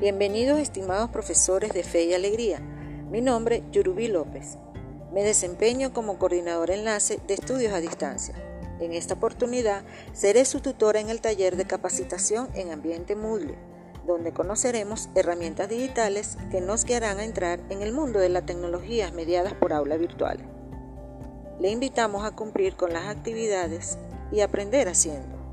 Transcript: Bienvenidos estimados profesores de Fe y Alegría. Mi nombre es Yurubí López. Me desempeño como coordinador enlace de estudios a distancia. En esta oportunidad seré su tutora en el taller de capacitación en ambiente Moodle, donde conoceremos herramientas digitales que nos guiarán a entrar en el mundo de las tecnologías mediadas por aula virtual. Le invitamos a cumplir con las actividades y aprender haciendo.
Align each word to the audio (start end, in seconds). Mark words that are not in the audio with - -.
Bienvenidos 0.00 0.58
estimados 0.58 1.10
profesores 1.10 1.72
de 1.72 1.84
Fe 1.84 2.02
y 2.02 2.14
Alegría. 2.14 2.58
Mi 3.12 3.20
nombre 3.20 3.58
es 3.58 3.62
Yurubí 3.70 4.08
López. 4.08 4.58
Me 5.12 5.22
desempeño 5.22 5.92
como 5.92 6.18
coordinador 6.18 6.72
enlace 6.72 7.20
de 7.28 7.34
estudios 7.34 7.72
a 7.72 7.80
distancia. 7.80 8.34
En 8.80 8.92
esta 8.92 9.14
oportunidad 9.14 9.84
seré 10.12 10.46
su 10.46 10.58
tutora 10.58 10.98
en 10.98 11.10
el 11.10 11.20
taller 11.20 11.54
de 11.54 11.66
capacitación 11.66 12.48
en 12.54 12.72
ambiente 12.72 13.14
Moodle, 13.14 13.54
donde 14.04 14.32
conoceremos 14.32 15.10
herramientas 15.14 15.68
digitales 15.68 16.38
que 16.50 16.60
nos 16.60 16.84
guiarán 16.84 17.20
a 17.20 17.24
entrar 17.24 17.60
en 17.70 17.80
el 17.80 17.92
mundo 17.92 18.18
de 18.18 18.30
las 18.30 18.44
tecnologías 18.46 19.12
mediadas 19.12 19.54
por 19.54 19.72
aula 19.72 19.96
virtual. 19.96 20.38
Le 21.60 21.70
invitamos 21.70 22.24
a 22.24 22.32
cumplir 22.32 22.74
con 22.74 22.92
las 22.92 23.06
actividades 23.06 23.96
y 24.32 24.40
aprender 24.40 24.88
haciendo. 24.88 25.43